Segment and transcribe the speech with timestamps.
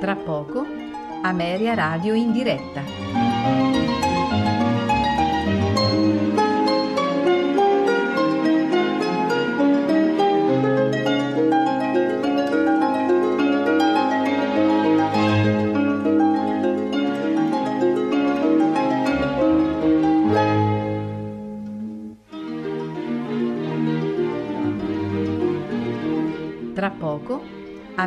[0.00, 0.64] Tra poco,
[1.20, 3.19] Ameria Radio in diretta.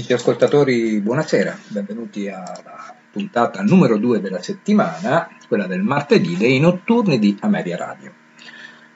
[0.00, 7.18] Amici ascoltatori, buonasera, benvenuti alla puntata numero 2 della settimana, quella del martedì dei notturni
[7.18, 8.10] di Ameria Radio.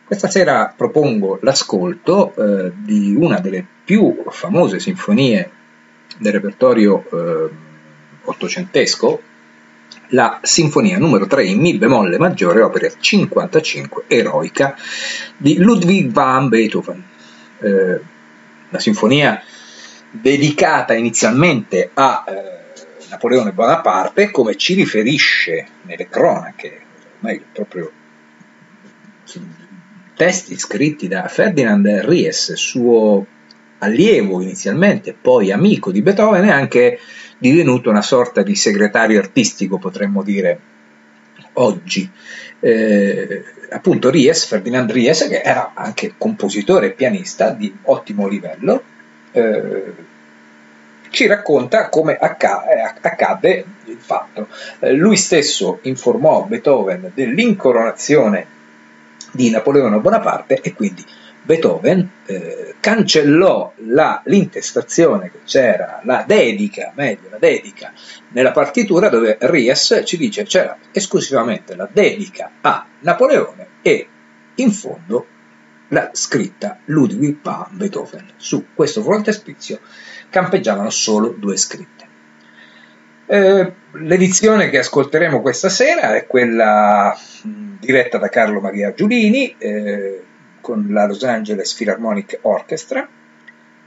[0.03, 5.51] Questa sera propongo l'ascolto eh, di una delle più famose sinfonie
[6.17, 7.51] del repertorio eh,
[8.23, 9.21] ottocentesco,
[10.09, 14.75] la sinfonia numero 3 in Mi bemolle maggiore, opera 55, eroica,
[15.37, 17.05] di Ludwig van Beethoven.
[17.59, 18.01] Eh,
[18.71, 19.43] la sinfonia
[20.21, 22.63] dedicata inizialmente a eh,
[23.11, 26.81] Napoleone Bonaparte, come ci riferisce nelle cronache,
[27.17, 27.91] ormai proprio
[30.15, 33.27] testi scritti da Ferdinand Ries, suo
[33.79, 36.99] allievo inizialmente, poi amico di Beethoven, e anche
[37.39, 40.61] divenuto una sorta di segretario artistico, potremmo dire
[41.55, 42.09] oggi.
[42.61, 48.83] Eh, appunto Ries, Ferdinand Ries, che era anche compositore e pianista di ottimo livello,
[49.35, 49.95] eh,
[51.11, 52.65] ci racconta come acca-
[53.01, 54.49] accadde il fatto.
[54.81, 58.47] Eh, lui stesso informò Beethoven dell'incoronazione
[59.31, 61.05] di Napoleone Bonaparte e quindi
[61.43, 67.93] Beethoven eh, cancellò la, l'intestazione che c'era, la dedica, meglio la dedica,
[68.31, 74.09] nella partitura dove Ries ci dice c'era esclusivamente la dedica a Napoleone e
[74.55, 75.27] in fondo
[75.95, 78.33] la scritta Ludwig van Beethoven.
[78.37, 79.79] Su questo frontespizio
[80.29, 82.09] campeggiavano solo due scritte.
[83.27, 87.17] Eh, l'edizione che ascolteremo questa sera è quella
[87.79, 90.23] diretta da Carlo Maria Giulini eh,
[90.61, 93.09] con la Los Angeles Philharmonic Orchestra.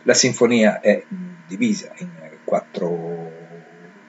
[0.04, 1.04] La sinfonia è
[1.46, 2.10] divisa in
[2.46, 3.32] quattro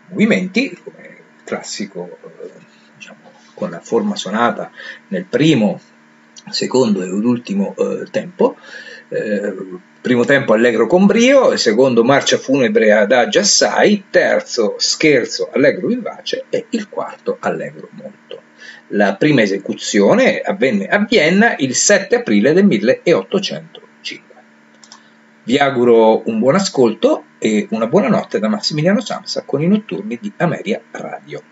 [0.06, 2.50] movimenti, come classico, eh,
[2.94, 4.70] diciamo, con la forma sonata
[5.08, 5.80] nel primo,
[6.50, 8.56] secondo e ultimo eh, tempo.
[9.08, 9.54] Eh,
[10.00, 16.66] primo tempo allegro con brio, secondo marcia funebre adagio assai, terzo scherzo allegro vivace e
[16.70, 18.42] il quarto allegro molto.
[18.92, 24.34] La prima esecuzione avvenne a Vienna il 7 aprile del 1805.
[25.42, 30.18] Vi auguro un buon ascolto e una buona notte da Massimiliano Samsa con i notturni
[30.20, 31.42] di Ameria Radio.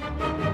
[0.00, 0.53] Música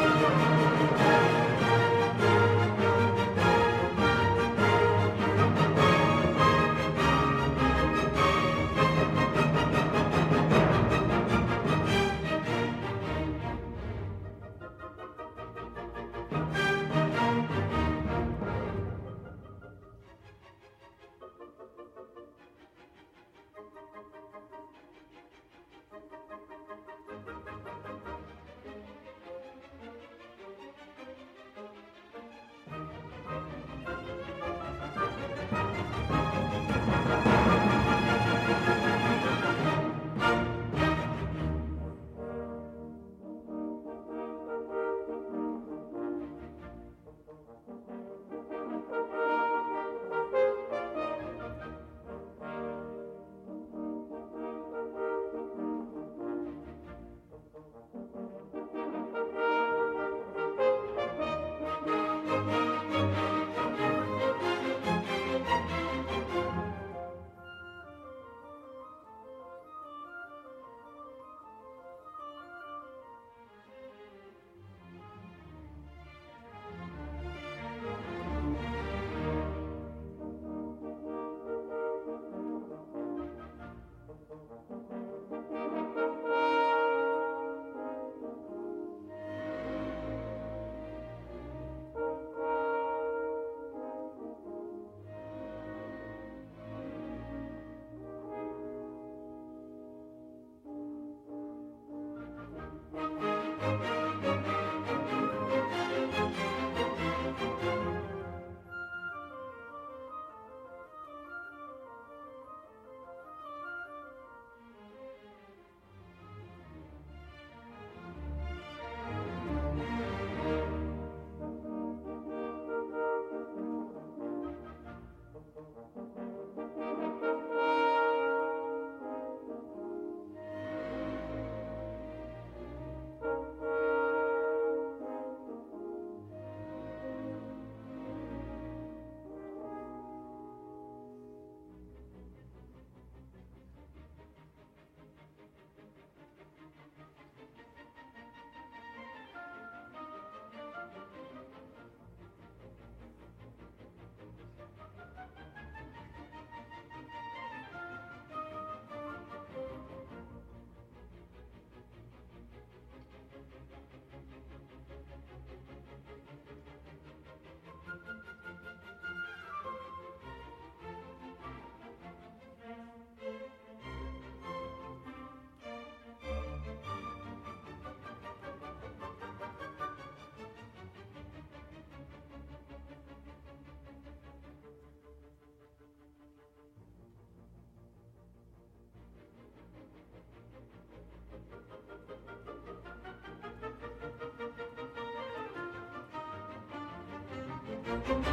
[198.07, 198.31] Música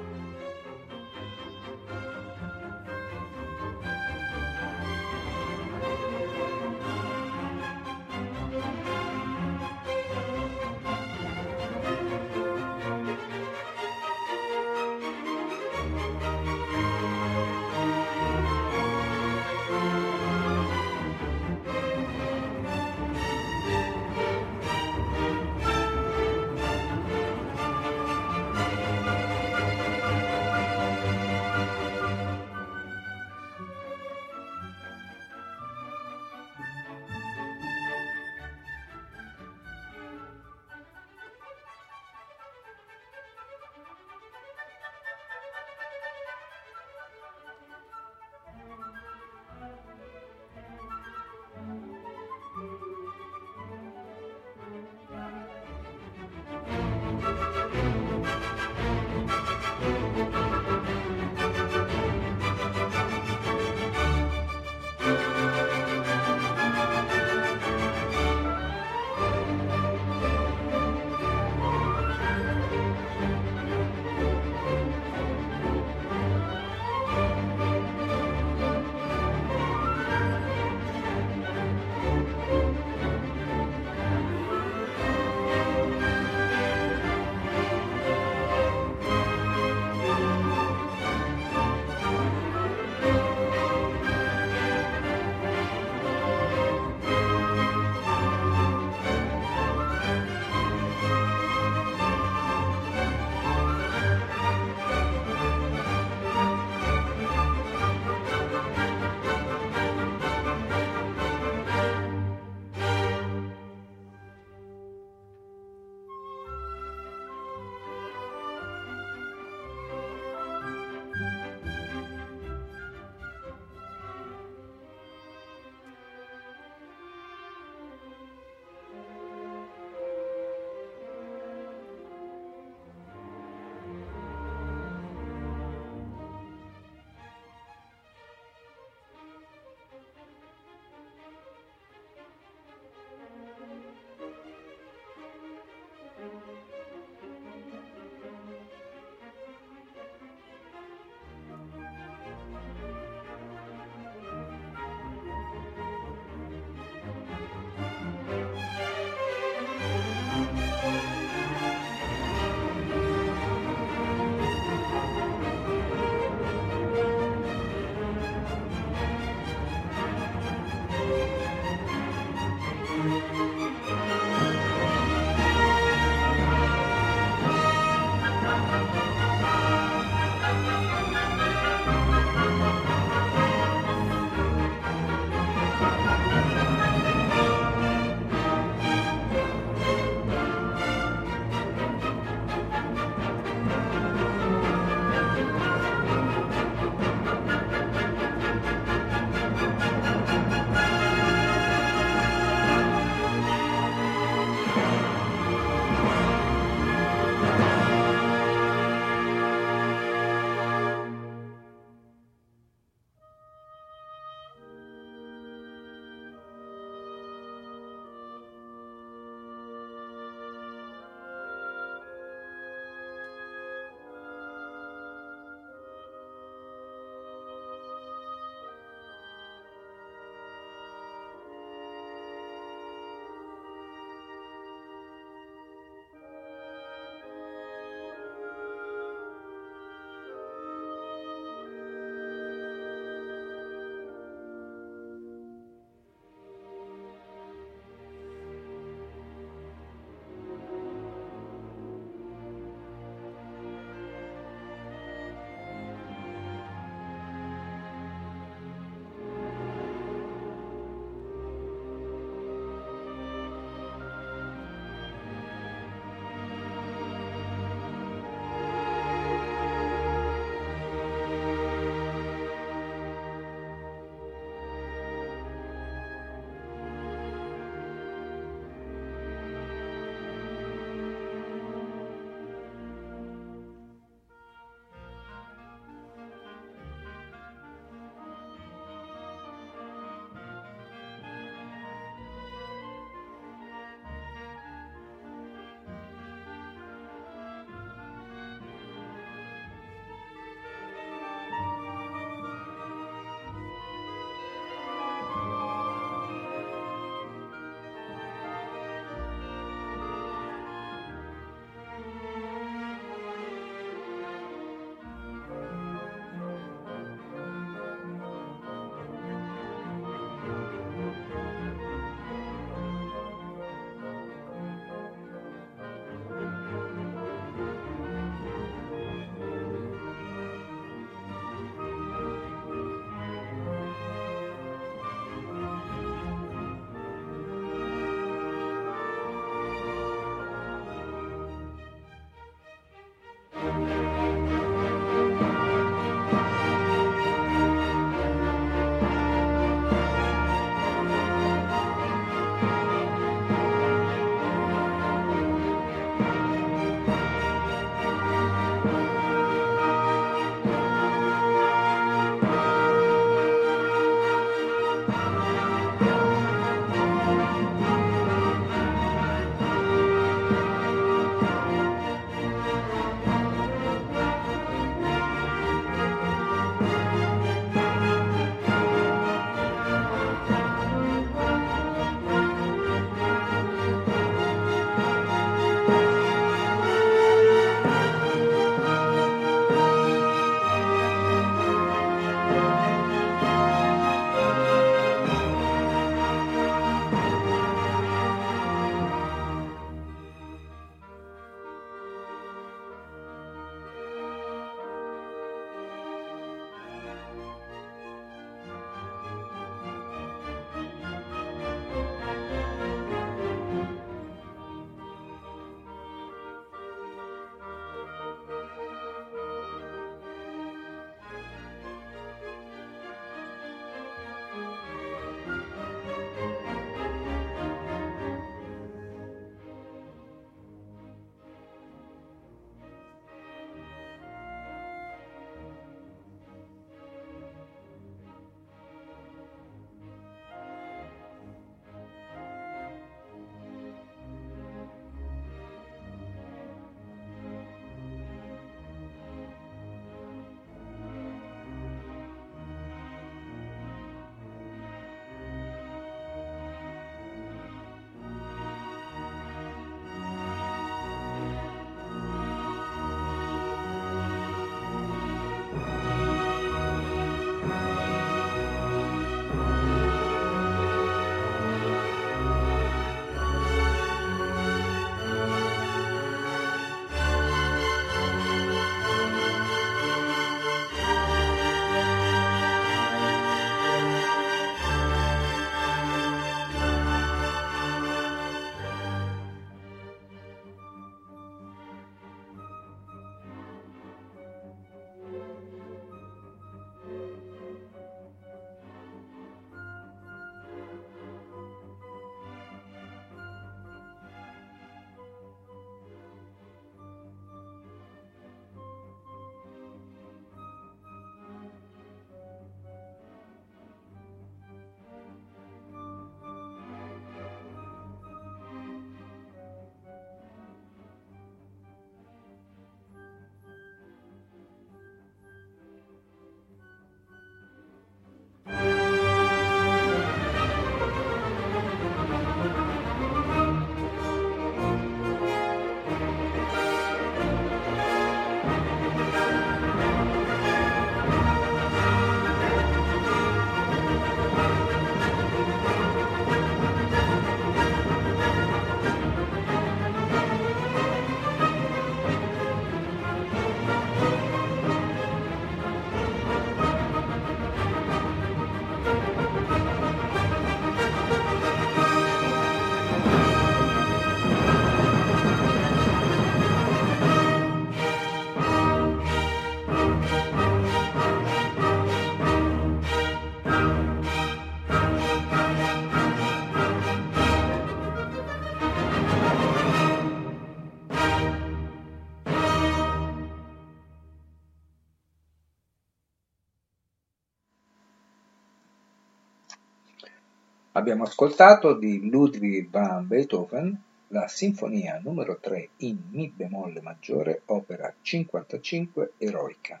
[591.06, 593.96] Abbiamo ascoltato di Ludwig van Beethoven
[594.30, 600.00] la Sinfonia numero 3 in Mi bemolle maggiore, opera 55 eroica.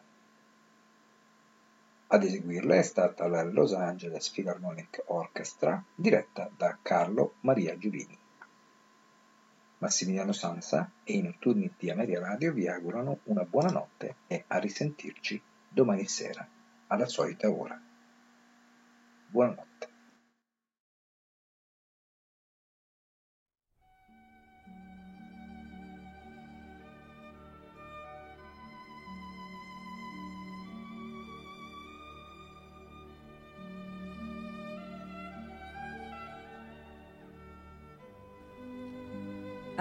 [2.08, 8.18] Ad eseguirla è stata la Los Angeles Philharmonic Orchestra, diretta da Carlo Maria Giulini.
[9.78, 14.58] Massimiliano Sansa e i notturni di Ameria Radio vi augurano una buona notte e a
[14.58, 16.44] risentirci domani sera
[16.88, 17.80] alla solita ora.
[19.28, 19.94] Buonanotte.